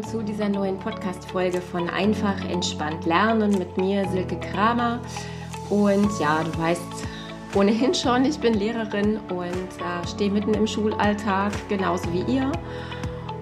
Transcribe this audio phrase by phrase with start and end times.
[0.00, 5.00] willkommen zu dieser neuen Podcast-Folge von Einfach entspannt lernen mit mir, Silke Kramer.
[5.68, 6.82] Und ja, du weißt
[7.54, 12.50] ohnehin schon, ich bin Lehrerin und äh, stehe mitten im Schulalltag, genauso wie ihr.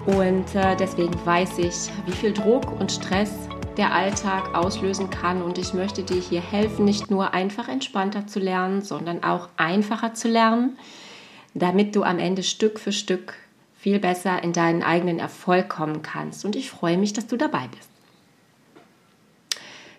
[0.05, 1.75] Und äh, deswegen weiß ich,
[2.05, 3.31] wie viel Druck und Stress
[3.77, 5.41] der Alltag auslösen kann.
[5.41, 10.13] Und ich möchte dir hier helfen, nicht nur einfach entspannter zu lernen, sondern auch einfacher
[10.13, 10.77] zu lernen,
[11.53, 13.35] damit du am Ende Stück für Stück
[13.79, 16.43] viel besser in deinen eigenen Erfolg kommen kannst.
[16.43, 17.89] Und ich freue mich, dass du dabei bist.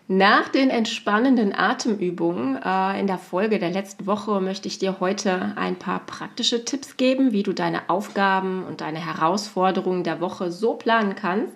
[0.07, 5.53] Nach den entspannenden Atemübungen äh, in der Folge der letzten Woche möchte ich dir heute
[5.55, 10.75] ein paar praktische Tipps geben, wie du deine Aufgaben und deine Herausforderungen der Woche so
[10.75, 11.55] planen kannst,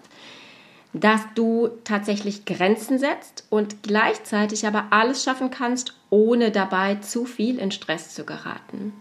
[0.93, 7.59] dass du tatsächlich Grenzen setzt und gleichzeitig aber alles schaffen kannst, ohne dabei zu viel
[7.59, 8.93] in Stress zu geraten.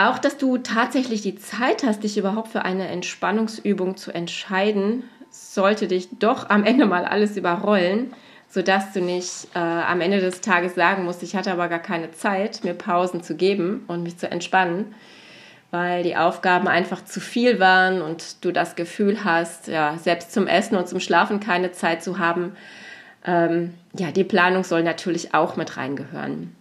[0.00, 5.88] Auch, dass du tatsächlich die Zeit hast, dich überhaupt für eine Entspannungsübung zu entscheiden, sollte
[5.88, 8.14] dich doch am Ende mal alles überrollen,
[8.48, 12.12] sodass du nicht äh, am Ende des Tages sagen musst, ich hatte aber gar keine
[12.12, 14.94] Zeit, mir Pausen zu geben und mich zu entspannen,
[15.70, 20.46] weil die Aufgaben einfach zu viel waren und du das Gefühl hast, ja, selbst zum
[20.46, 22.56] Essen und zum Schlafen keine Zeit zu haben.
[23.26, 26.56] Ähm, ja, die Planung soll natürlich auch mit reingehören.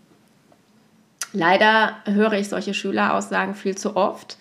[1.34, 4.38] Leider höre ich solche Schüleraussagen viel zu oft,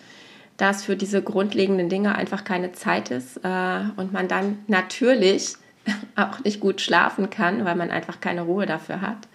[0.57, 5.53] dass für diese grundlegenden Dinge einfach keine Zeit ist äh, und man dann natürlich
[6.15, 9.27] auch nicht gut schlafen kann, weil man einfach keine Ruhe dafür hat.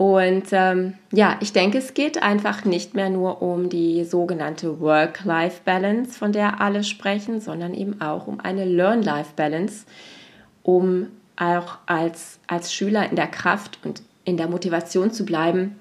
[0.00, 6.18] Und ähm, ja, ich denke, es geht einfach nicht mehr nur um die sogenannte Work-Life-Balance,
[6.18, 9.84] von der alle sprechen, sondern eben auch um eine Learn-Life-Balance,
[10.62, 15.76] um auch als, als Schüler in der Kraft und in der Motivation zu bleiben,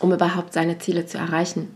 [0.00, 1.68] um überhaupt seine Ziele zu erreichen.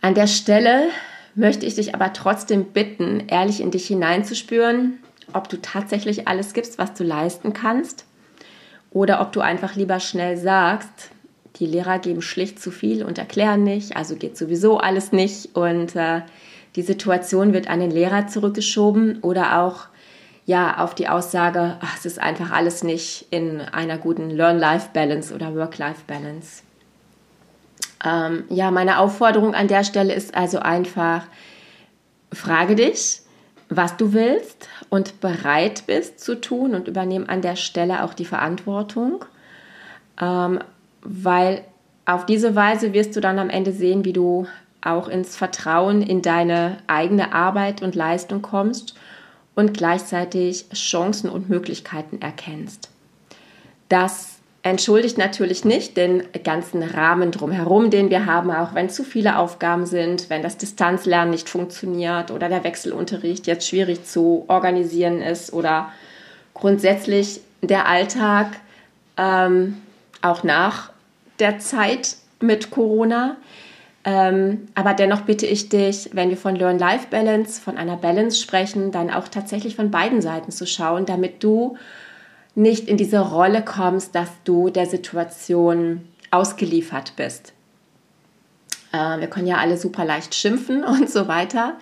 [0.00, 0.88] An der Stelle
[1.34, 4.98] möchte ich dich aber trotzdem bitten, ehrlich in dich hineinzuspüren,
[5.32, 8.04] ob du tatsächlich alles gibst, was du leisten kannst,
[8.90, 11.10] oder ob du einfach lieber schnell sagst,
[11.56, 15.96] die Lehrer geben schlicht zu viel und erklären nicht, also geht sowieso alles nicht und
[15.96, 16.22] äh,
[16.76, 19.86] die Situation wird an den Lehrer zurückgeschoben oder auch
[20.48, 25.54] ja auf die Aussage, ach, es ist einfach alles nicht in einer guten Learn-Life-Balance oder
[25.54, 26.62] Work-Life-Balance.
[28.02, 31.24] Ähm, ja, meine Aufforderung an der Stelle ist also einfach,
[32.32, 33.20] frage dich,
[33.68, 38.24] was du willst und bereit bist zu tun und übernehme an der Stelle auch die
[38.24, 39.26] Verantwortung,
[40.18, 40.60] ähm,
[41.02, 41.62] weil
[42.06, 44.46] auf diese Weise wirst du dann am Ende sehen, wie du
[44.80, 48.94] auch ins Vertrauen in deine eigene Arbeit und Leistung kommst
[49.58, 52.90] und gleichzeitig Chancen und Möglichkeiten erkennst.
[53.88, 59.36] Das entschuldigt natürlich nicht den ganzen Rahmen drumherum, den wir haben, auch wenn zu viele
[59.36, 65.52] Aufgaben sind, wenn das Distanzlernen nicht funktioniert oder der Wechselunterricht jetzt schwierig zu organisieren ist
[65.52, 65.90] oder
[66.54, 68.60] grundsätzlich der Alltag
[69.16, 69.78] ähm,
[70.22, 70.90] auch nach
[71.40, 73.36] der Zeit mit Corona
[74.10, 79.10] ähm, aber dennoch bitte ich dich, wenn wir von Learn-Life-Balance, von einer Balance sprechen, dann
[79.10, 81.76] auch tatsächlich von beiden Seiten zu schauen, damit du
[82.54, 87.52] nicht in diese Rolle kommst, dass du der Situation ausgeliefert bist.
[88.92, 91.76] Äh, wir können ja alle super leicht schimpfen und so weiter.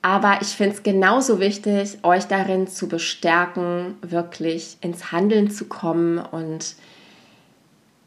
[0.00, 6.16] Aber ich finde es genauso wichtig, euch darin zu bestärken, wirklich ins Handeln zu kommen
[6.16, 6.74] und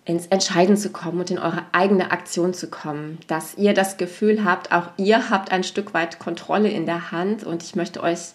[0.06, 4.44] ins Entscheiden zu kommen und in eure eigene Aktion zu kommen, dass ihr das Gefühl
[4.44, 8.34] habt, auch ihr habt ein Stück weit Kontrolle in der Hand und ich möchte euch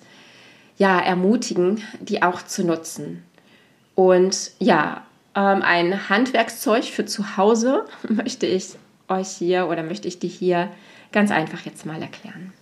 [0.79, 3.23] ja ermutigen, die auch zu nutzen.
[3.95, 5.03] Und ja,
[5.35, 8.77] ähm, ein Handwerkszeug für zu Hause möchte ich
[9.09, 10.71] euch hier oder möchte ich dir hier
[11.13, 12.53] ganz einfach jetzt mal erklären.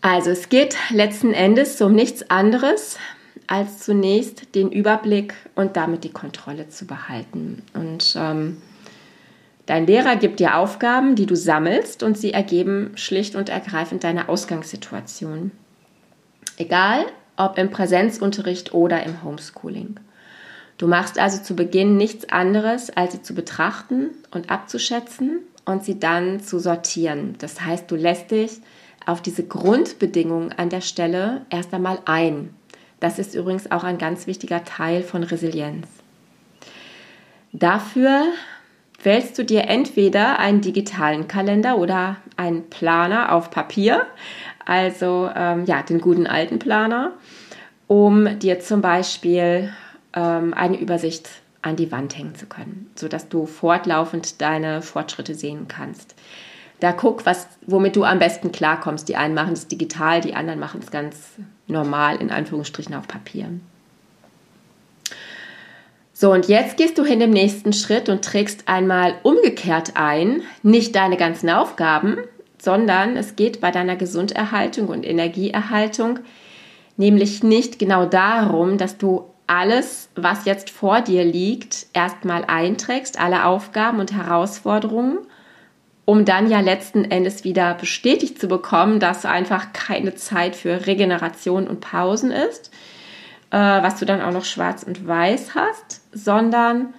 [0.00, 2.98] Also es geht letzten Endes um nichts anderes,
[3.46, 7.62] als zunächst den Überblick und damit die Kontrolle zu behalten.
[7.74, 8.62] Und ähm,
[9.66, 14.28] dein Lehrer gibt dir Aufgaben, die du sammelst und sie ergeben schlicht und ergreifend deine
[14.28, 15.50] Ausgangssituation.
[16.56, 17.06] Egal,
[17.36, 19.98] ob im Präsenzunterricht oder im Homeschooling.
[20.78, 25.98] Du machst also zu Beginn nichts anderes, als sie zu betrachten und abzuschätzen und sie
[25.98, 27.36] dann zu sortieren.
[27.38, 28.60] Das heißt, du lässt dich
[29.06, 32.54] auf diese Grundbedingungen an der Stelle erst einmal ein.
[33.02, 35.88] Das ist übrigens auch ein ganz wichtiger Teil von Resilienz.
[37.52, 38.26] Dafür
[39.02, 44.06] wählst du dir entweder einen digitalen Kalender oder einen Planer auf Papier,
[44.64, 47.10] also ähm, ja, den guten alten Planer,
[47.88, 49.72] um dir zum Beispiel
[50.14, 51.28] ähm, eine Übersicht
[51.60, 56.14] an die Wand hängen zu können, sodass du fortlaufend deine Fortschritte sehen kannst.
[56.78, 59.08] Da guck, was, womit du am besten klarkommst.
[59.08, 61.16] Die einen machen es digital, die anderen machen es ganz
[61.66, 63.48] normal, in Anführungsstrichen auf Papier.
[66.12, 70.94] So, und jetzt gehst du hin im nächsten Schritt und trägst einmal umgekehrt ein, nicht
[70.94, 72.18] deine ganzen Aufgaben,
[72.60, 76.20] sondern es geht bei deiner Gesunderhaltung und Energieerhaltung
[76.96, 83.44] nämlich nicht genau darum, dass du alles, was jetzt vor dir liegt, erstmal einträgst, alle
[83.44, 85.18] Aufgaben und Herausforderungen,
[86.04, 91.68] um dann ja letzten Endes wieder bestätigt zu bekommen, dass einfach keine Zeit für Regeneration
[91.68, 92.70] und Pausen ist,
[93.50, 96.94] äh, was du dann auch noch schwarz und weiß hast, sondern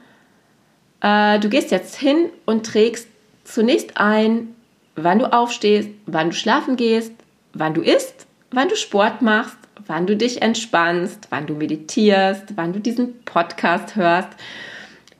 [1.01, 3.07] äh, du gehst jetzt hin und trägst
[3.43, 4.55] zunächst ein,
[4.95, 7.11] wann du aufstehst, wann du schlafen gehst,
[7.53, 12.71] wann du isst, wann du Sport machst, wann du dich entspannst, wann du meditierst, wann
[12.71, 14.29] du diesen Podcast hörst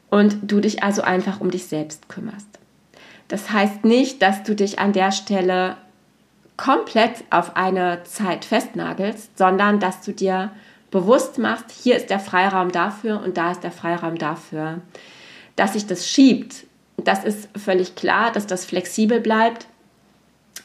[0.09, 2.47] und du dich also einfach um dich selbst kümmerst.
[3.33, 5.77] Das heißt nicht, dass du dich an der Stelle
[6.56, 10.51] komplett auf eine Zeit festnagelst, sondern dass du dir
[10.91, 14.81] bewusst machst, hier ist der Freiraum dafür und da ist der Freiraum dafür.
[15.56, 19.65] Dass sich das schiebt, das ist völlig klar, dass das flexibel bleibt,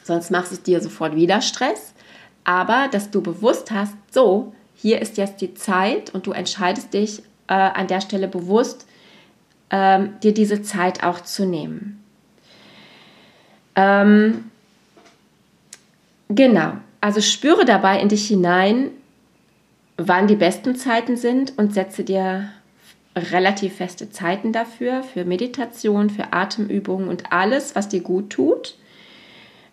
[0.03, 1.95] sonst machst du dir sofort wieder Stress.
[2.43, 7.23] Aber dass du bewusst hast, so, hier ist jetzt die Zeit und du entscheidest dich
[7.47, 8.85] äh, an der Stelle bewusst,
[9.71, 11.98] ähm, dir diese Zeit auch zu nehmen.
[13.79, 14.45] Ähm,
[16.27, 18.91] genau, also spüre dabei in dich hinein,
[19.97, 22.49] wann die besten Zeiten sind und setze dir
[23.15, 28.75] relativ feste Zeiten dafür, für Meditation, für Atemübungen und alles, was dir gut tut.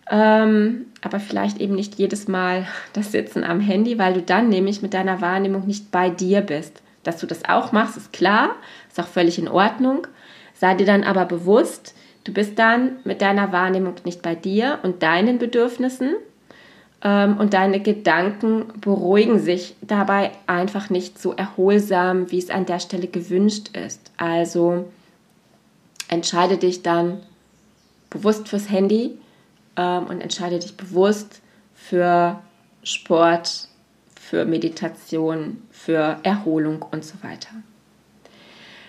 [0.09, 4.81] Ähm, aber vielleicht eben nicht jedes Mal das Sitzen am Handy, weil du dann nämlich
[4.81, 6.81] mit deiner Wahrnehmung nicht bei dir bist.
[7.03, 8.55] Dass du das auch machst, ist klar,
[8.89, 10.07] ist auch völlig in Ordnung.
[10.53, 11.93] Sei dir dann aber bewusst,
[12.27, 16.15] du bist dann mit deiner Wahrnehmung nicht bei dir und deinen Bedürfnissen
[17.01, 22.79] ähm, und deine Gedanken beruhigen sich dabei einfach nicht so erholsam, wie es an der
[22.79, 24.11] Stelle gewünscht ist.
[24.17, 24.89] Also
[26.09, 27.19] entscheide dich dann
[28.09, 29.17] bewusst fürs Handy
[29.77, 31.41] ähm, und entscheide dich bewusst
[31.75, 32.41] für
[32.83, 33.69] Sport,
[34.19, 37.51] für Meditation, für Erholung und so weiter.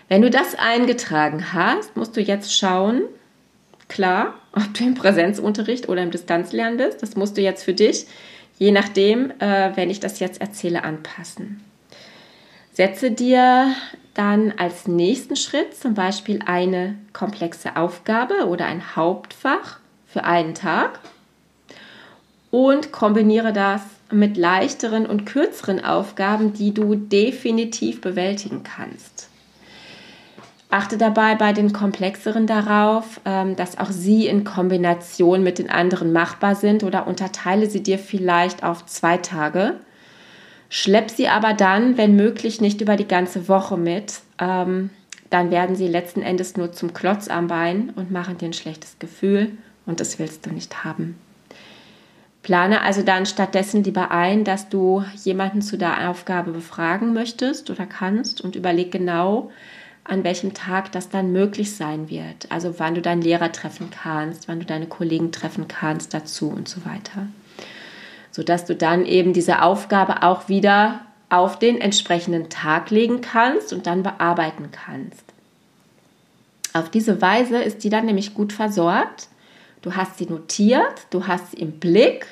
[0.09, 3.03] Wenn du das eingetragen hast, musst du jetzt schauen,
[3.89, 7.03] klar, ob du im Präsenzunterricht oder im Distanzlernen bist.
[7.03, 8.07] Das musst du jetzt für dich,
[8.59, 11.63] je nachdem, äh, wenn ich das jetzt erzähle, anpassen.
[12.73, 13.75] Setze dir
[14.15, 21.01] dann als nächsten Schritt zum Beispiel eine komplexe Aufgabe oder ein Hauptfach für einen Tag
[22.51, 29.28] und kombiniere das mit leichteren und kürzeren Aufgaben, die du definitiv bewältigen kannst.
[30.71, 36.13] Achte dabei bei den komplexeren darauf, ähm, dass auch sie in Kombination mit den anderen
[36.13, 39.77] machbar sind oder unterteile sie dir vielleicht auf zwei Tage.
[40.69, 44.21] Schlepp sie aber dann, wenn möglich, nicht über die ganze Woche mit.
[44.39, 44.91] Ähm,
[45.31, 48.99] dann werden sie letzten Endes nur zum Klotz am Bein und machen dir ein schlechtes
[48.99, 49.53] Gefühl
[49.87, 51.19] und das willst du nicht haben.
[52.43, 57.85] Plane also dann stattdessen lieber ein, dass du jemanden zu der Aufgabe befragen möchtest oder
[57.85, 59.51] kannst und überleg genau,
[60.09, 62.51] an welchem Tag das dann möglich sein wird.
[62.51, 66.69] Also wann du deinen Lehrer treffen kannst, wann du deine Kollegen treffen kannst dazu und
[66.69, 67.29] so weiter.
[68.31, 73.87] Sodass du dann eben diese Aufgabe auch wieder auf den entsprechenden Tag legen kannst und
[73.87, 75.25] dann bearbeiten kannst.
[76.73, 79.29] Auf diese Weise ist die dann nämlich gut versorgt
[79.83, 82.27] Du hast sie notiert, du hast sie im Blick.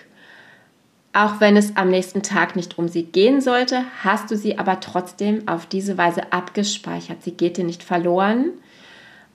[1.17, 4.81] Auch wenn es am nächsten Tag nicht um sie gehen sollte, hast du sie aber
[4.81, 7.23] trotzdem auf diese Weise abgespeichert.
[7.23, 8.51] Sie geht dir nicht verloren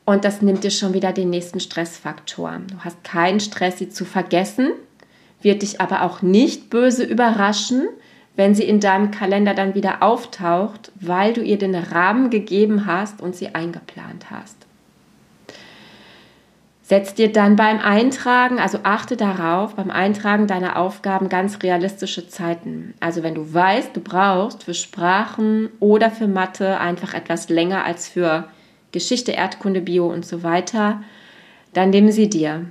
[0.06, 2.62] und das nimmt dir schon wieder den nächsten Stressfaktor.
[2.70, 4.74] Du hast keinen Stress, sie zu vergessen,
[5.42, 7.88] wird dich aber auch nicht böse überraschen,
[8.36, 13.24] wenn sie in deinem Kalender dann wieder auftaucht, weil du ihr den Rahmen gegeben hast
[13.24, 14.68] und sie eingeplant hast.
[16.92, 22.96] Setz dir dann beim Eintragen, also achte darauf, beim Eintragen deiner Aufgaben ganz realistische Zeiten.
[23.00, 28.10] Also wenn du weißt, du brauchst für Sprachen oder für Mathe einfach etwas länger als
[28.10, 28.50] für
[28.92, 31.02] Geschichte, Erdkunde, Bio und so weiter,
[31.72, 32.66] dann nimm sie dir,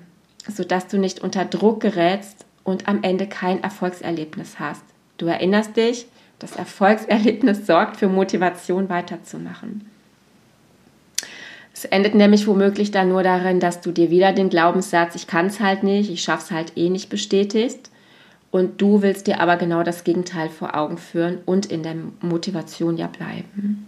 [0.46, 4.84] sodass du nicht unter Druck gerätst und am Ende kein Erfolgserlebnis hast.
[5.16, 6.08] Du erinnerst dich,
[6.38, 9.88] das Erfolgserlebnis sorgt für Motivation weiterzumachen.
[11.72, 15.46] Es endet nämlich womöglich dann nur darin, dass du dir wieder den Glaubenssatz, ich kann
[15.46, 17.90] es halt nicht, ich schaff's halt eh nicht bestätigst.
[18.50, 22.96] Und du willst dir aber genau das Gegenteil vor Augen führen und in der Motivation
[22.96, 23.86] ja bleiben.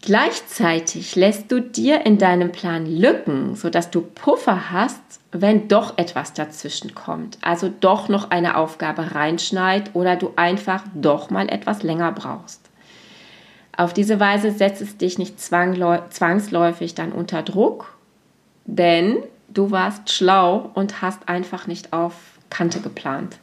[0.00, 6.32] Gleichzeitig lässt du dir in deinem Plan Lücken, sodass du Puffer hast, wenn doch etwas
[6.32, 7.36] dazwischen kommt.
[7.42, 12.67] Also doch noch eine Aufgabe reinschneit oder du einfach doch mal etwas länger brauchst.
[13.78, 17.96] Auf diese Weise setzt es dich nicht zwangsläufig dann unter Druck,
[18.64, 22.14] denn du warst schlau und hast einfach nicht auf
[22.50, 23.38] Kante geplant.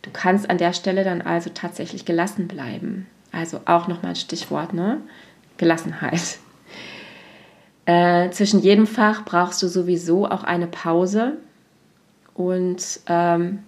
[0.00, 3.06] Du kannst an der Stelle dann also tatsächlich gelassen bleiben.
[3.32, 5.02] Also auch nochmal ein Stichwort, ne?
[5.58, 6.38] Gelassenheit.
[7.84, 11.34] Äh, zwischen jedem Fach brauchst du sowieso auch eine Pause
[12.32, 13.58] und ähm,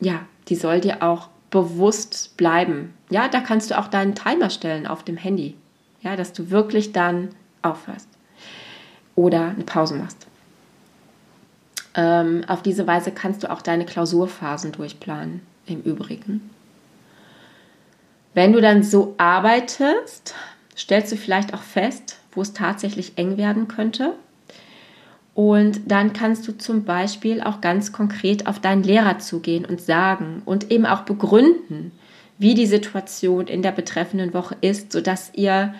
[0.00, 2.94] ja, die soll dir auch bewusst bleiben.
[3.10, 5.54] Ja, da kannst du auch deinen Timer stellen auf dem Handy,
[6.00, 7.28] ja, dass du wirklich dann
[7.62, 8.08] aufhörst
[9.14, 10.26] oder eine Pause machst.
[11.94, 16.50] Ähm, auf diese Weise kannst du auch deine Klausurphasen durchplanen, im Übrigen.
[18.34, 20.34] Wenn du dann so arbeitest,
[20.76, 24.14] stellst du vielleicht auch fest, wo es tatsächlich eng werden könnte.
[25.34, 30.42] Und dann kannst du zum Beispiel auch ganz konkret auf deinen Lehrer zugehen und sagen
[30.44, 31.92] und eben auch begründen,
[32.38, 35.74] wie die Situation in der betreffenden Woche ist, sodass ihr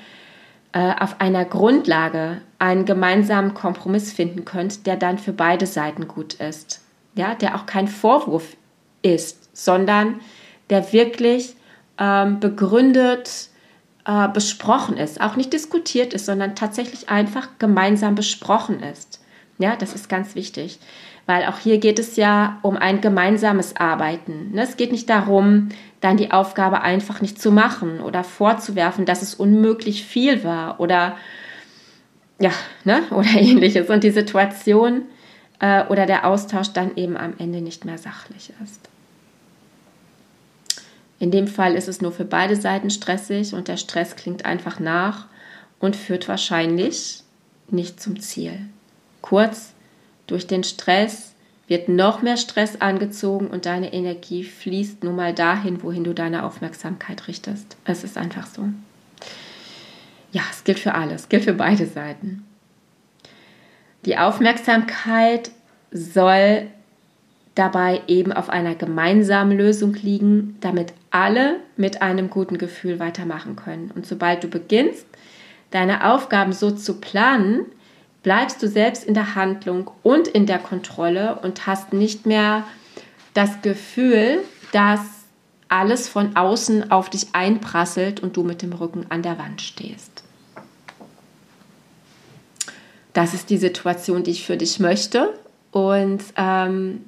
[0.73, 6.35] äh, auf einer Grundlage einen gemeinsamen Kompromiss finden könnt, der dann für beide Seiten gut
[6.35, 6.81] ist.
[7.15, 8.57] Ja, der auch kein Vorwurf
[9.03, 10.21] ist, sondern
[10.71, 11.57] der wirklich
[11.99, 13.49] ähm, begründet
[14.07, 19.22] äh, besprochen ist, auch nicht diskutiert ist, sondern tatsächlich einfach gemeinsam besprochen ist.
[19.63, 20.81] Ja, das ist ganz wichtig,
[21.25, 24.51] weil auch hier geht es ja um ein gemeinsames Arbeiten.
[24.51, 24.63] Ne?
[24.63, 25.69] Es geht nicht darum,
[26.01, 31.17] dann die Aufgabe einfach nicht zu machen oder vorzuwerfen, dass es unmöglich viel war oder
[32.41, 32.51] ja,
[32.83, 33.05] ne?
[33.13, 35.03] oder ähnliches und die Situation
[35.61, 38.89] äh, oder der Austausch dann eben am Ende nicht mehr sachlich ist.
[41.21, 44.81] In dem Fall ist es nur für beide Seiten stressig und der Stress klingt einfach
[44.81, 45.27] nach
[45.79, 47.23] und führt wahrscheinlich
[47.71, 48.59] nicht zum Ziel.
[49.23, 49.73] Kurz,
[50.27, 51.35] durch den Stress
[51.69, 56.45] wird noch mehr Stress angezogen und deine Energie fließt nun mal dahin, wohin du deine
[56.45, 57.77] Aufmerksamkeit richtest.
[57.85, 58.69] Es ist einfach so.
[60.33, 62.45] Ja, es gilt für alles, es gilt für beide Seiten.
[64.05, 65.51] Die Aufmerksamkeit
[65.93, 66.67] soll
[67.55, 73.91] dabei eben auf einer gemeinsamen Lösung liegen, damit alle mit einem guten Gefühl weitermachen können.
[73.95, 75.07] Und sobald du beginnst,
[75.71, 77.67] deine Aufgaben so zu planen,
[78.23, 82.65] bleibst du selbst in der Handlung und in der Kontrolle und hast nicht mehr
[83.35, 84.41] das Gefühl,
[84.73, 85.01] dass
[85.69, 90.23] alles von außen auf dich einprasselt und du mit dem Rücken an der Wand stehst.
[93.13, 95.35] Das ist die Situation, die ich für dich möchte.
[95.71, 97.05] Und ähm,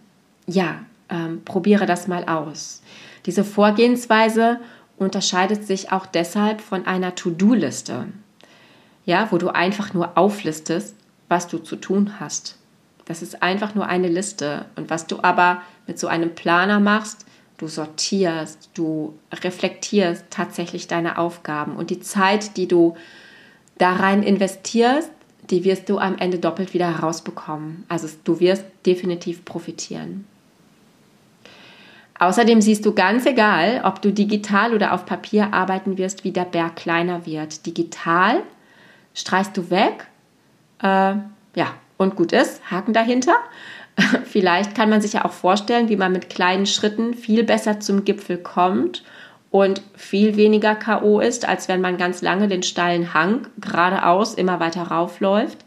[0.47, 0.81] ja,
[1.11, 2.83] ähm, probiere das mal aus.
[3.27, 4.61] Diese Vorgehensweise
[4.97, 8.07] unterscheidet sich auch deshalb von einer To-Do-Liste,
[9.05, 10.95] ja, wo du einfach nur auflistest,
[11.29, 12.59] was du zu tun hast.
[13.05, 14.65] Das ist einfach nur eine Liste.
[14.77, 17.27] Und was du aber mit so einem Planer machst,
[17.59, 22.97] du sortierst, du reflektierst tatsächlich deine Aufgaben und die Zeit, die du
[23.79, 25.11] da rein investierst,
[25.51, 27.85] die wirst du am Ende doppelt wieder herausbekommen.
[27.89, 30.27] Also du wirst definitiv profitieren.
[32.19, 36.45] Außerdem siehst du ganz egal, ob du digital oder auf Papier arbeiten wirst, wie der
[36.45, 37.67] Berg kleiner wird.
[37.67, 38.43] Digital
[39.15, 40.07] streichst du weg,
[40.83, 41.15] äh,
[41.55, 43.37] ja, und gut ist, Haken dahinter.
[44.25, 48.05] Vielleicht kann man sich ja auch vorstellen, wie man mit kleinen Schritten viel besser zum
[48.05, 49.05] Gipfel kommt
[49.51, 54.59] und viel weniger KO ist, als wenn man ganz lange den steilen Hang geradeaus immer
[54.59, 55.59] weiter raufläuft.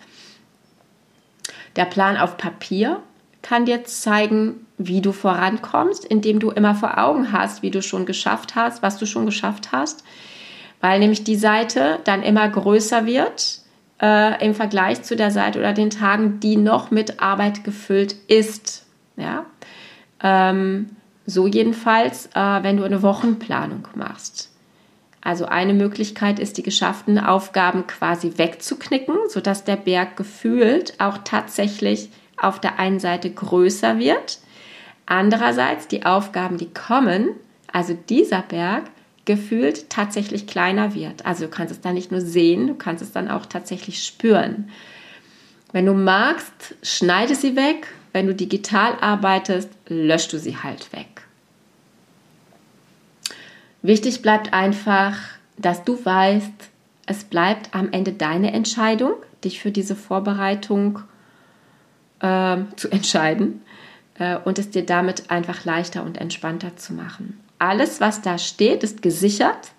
[1.77, 3.01] Der Plan auf Papier
[3.41, 8.05] kann dir zeigen, wie du vorankommst, indem du immer vor Augen hast, wie du schon
[8.05, 10.03] geschafft hast, was du schon geschafft hast,
[10.81, 13.61] weil nämlich die Seite dann immer größer wird
[14.01, 18.85] äh, im Vergleich zu der Seite oder den Tagen, die noch mit Arbeit gefüllt ist.
[19.15, 19.45] Ja?
[20.21, 20.89] Ähm,
[21.25, 24.51] so jedenfalls, äh, wenn du eine Wochenplanung machst.
[25.21, 32.09] Also eine Möglichkeit ist, die geschafften Aufgaben quasi wegzuknicken, sodass der Berg gefühlt auch tatsächlich
[32.37, 34.39] auf der einen Seite größer wird,
[35.05, 37.31] andererseits die Aufgaben, die kommen,
[37.73, 38.83] also dieser Berg,
[39.27, 41.25] gefühlt tatsächlich kleiner wird.
[41.25, 44.69] Also du kannst es dann nicht nur sehen, du kannst es dann auch tatsächlich spüren.
[45.73, 47.87] Wenn du magst, schneide sie weg.
[48.13, 51.21] Wenn du digital arbeitest, löschst du sie halt weg.
[53.83, 55.17] Wichtig bleibt einfach,
[55.57, 56.51] dass du weißt,
[57.05, 60.99] es bleibt am Ende deine Entscheidung, dich für diese Vorbereitung
[62.21, 63.61] äh, zu entscheiden
[64.17, 67.39] äh, und es dir damit einfach leichter und entspannter zu machen.
[67.59, 69.71] Alles, was da steht, ist gesichert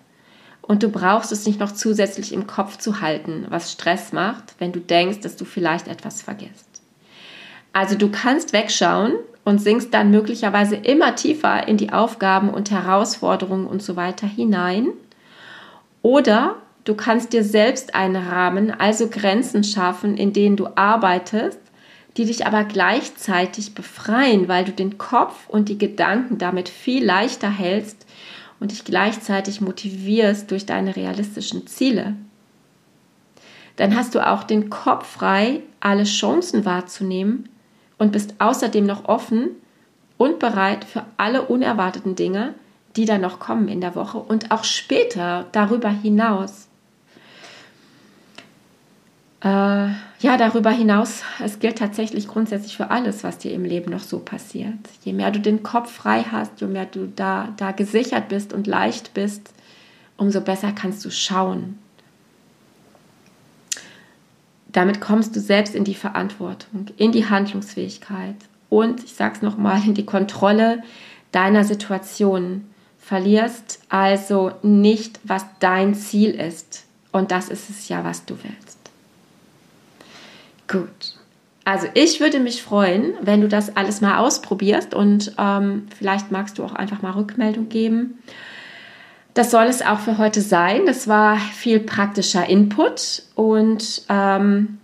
[0.61, 4.71] und du brauchst es nicht noch zusätzlich im Kopf zu halten, was Stress macht, wenn
[4.71, 6.67] du denkst, dass du vielleicht etwas vergisst.
[7.73, 9.13] Also du kannst wegschauen
[9.45, 14.89] und sinkst dann möglicherweise immer tiefer in die Aufgaben und Herausforderungen und so weiter hinein.
[16.01, 21.59] Oder du kannst dir selbst einen Rahmen, also Grenzen schaffen, in denen du arbeitest,
[22.19, 27.49] die dich aber gleichzeitig befreien, weil du den Kopf und die Gedanken damit viel leichter
[27.49, 28.05] hältst
[28.59, 32.15] und dich gleichzeitig motivierst durch deine realistischen Ziele.
[33.77, 37.47] Dann hast du auch den Kopf frei, alle Chancen wahrzunehmen
[37.97, 39.51] und bist außerdem noch offen
[40.17, 42.53] und bereit für alle unerwarteten Dinge,
[42.97, 46.68] die dann noch kommen in der Woche und auch später darüber hinaus.
[49.41, 54.03] Äh, ja, darüber hinaus, es gilt tatsächlich grundsätzlich für alles, was dir im Leben noch
[54.03, 54.73] so passiert.
[55.03, 58.67] Je mehr du den Kopf frei hast, je mehr du da, da gesichert bist und
[58.67, 59.53] leicht bist,
[60.17, 61.77] umso besser kannst du schauen
[64.71, 68.35] damit kommst du selbst in die Verantwortung, in die Handlungsfähigkeit
[68.69, 70.83] und, ich sage es nochmal, in die Kontrolle
[71.31, 72.65] deiner Situation.
[72.99, 76.85] Verlierst also nicht, was dein Ziel ist.
[77.11, 78.78] Und das ist es ja, was du willst.
[80.69, 81.17] Gut.
[81.65, 86.57] Also ich würde mich freuen, wenn du das alles mal ausprobierst und ähm, vielleicht magst
[86.57, 88.19] du auch einfach mal Rückmeldung geben.
[89.33, 90.85] Das soll es auch für heute sein.
[90.85, 94.79] Das war viel praktischer Input und ähm,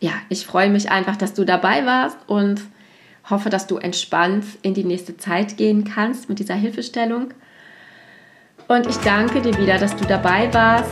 [0.00, 2.62] ja, ich freue mich einfach, dass du dabei warst und
[3.28, 7.34] hoffe, dass du entspannt in die nächste Zeit gehen kannst mit dieser Hilfestellung.
[8.68, 10.90] Und ich danke dir wieder, dass du dabei warst.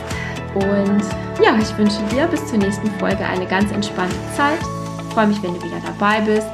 [0.54, 1.02] Und
[1.42, 4.58] ja, ich wünsche dir bis zur nächsten Folge eine ganz entspannte Zeit.
[5.06, 6.48] Ich freue mich, wenn du wieder dabei bist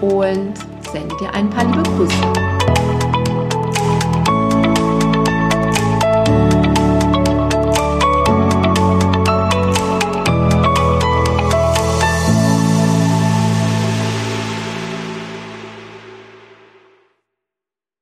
[0.00, 0.54] und
[0.92, 2.63] sende dir ein paar liebe Grüße.